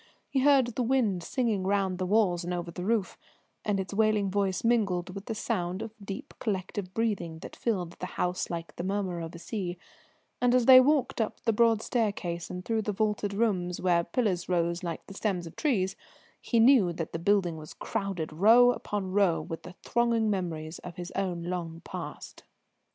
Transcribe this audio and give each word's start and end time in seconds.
He 0.27 0.39
heard 0.39 0.65
the 0.73 0.81
wind 0.81 1.21
singing 1.21 1.61
round 1.63 1.99
the 1.99 2.07
walls 2.07 2.43
and 2.43 2.55
over 2.55 2.71
the 2.71 2.83
roof, 2.83 3.19
and 3.63 3.79
its 3.79 3.93
wailing 3.93 4.31
voice 4.31 4.63
mingled 4.63 5.11
with 5.13 5.25
the 5.27 5.35
sound 5.35 5.83
of 5.83 5.93
deep, 6.03 6.33
collective 6.39 6.91
breathing 6.95 7.37
that 7.43 7.55
filled 7.55 7.91
the 7.99 8.07
house 8.17 8.49
like 8.49 8.75
the 8.77 8.83
murmur 8.83 9.19
of 9.21 9.35
a 9.35 9.37
sea; 9.37 9.77
and 10.41 10.55
as 10.55 10.65
they 10.65 10.79
walked 10.79 11.21
up 11.21 11.39
the 11.41 11.53
broad 11.53 11.83
staircase 11.83 12.49
and 12.49 12.65
through 12.65 12.81
the 12.81 12.91
vaulted 12.91 13.35
rooms, 13.35 13.79
where 13.79 14.03
pillars 14.03 14.49
rose 14.49 14.83
like 14.83 15.05
the 15.05 15.13
stems 15.13 15.45
of 15.45 15.55
trees, 15.55 15.95
he 16.41 16.59
knew 16.59 16.91
that 16.91 17.13
the 17.13 17.19
building 17.19 17.55
was 17.55 17.75
crowded, 17.75 18.33
row 18.33 18.71
upon 18.71 19.11
row, 19.11 19.39
with 19.39 19.61
the 19.61 19.75
thronging 19.83 20.31
memories 20.31 20.79
of 20.79 20.95
his 20.95 21.11
own 21.11 21.43
long 21.43 21.79
past. 21.85 22.43